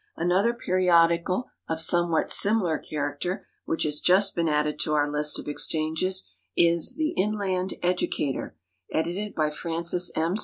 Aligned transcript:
Another 0.15 0.55
periodical 0.55 1.51
of 1.69 1.79
somewhat 1.79 2.29
siuiilar 2.29 2.79
character 2.81 3.45
which 3.65 3.83
has 3.83 3.99
just 3.99 4.33
been 4.33 4.49
added 4.49 4.79
to 4.79 4.95
our 4.95 5.07
list 5.07 5.37
of 5.37 5.47
exchanges 5.47 6.27
is" 6.57 6.95
The 6.95 7.11
Inland 7.11 7.75
Kducator," 7.83 8.53
edited 8.91 9.35
by 9.35 9.51
Francis 9.51 10.11
M. 10.15 10.37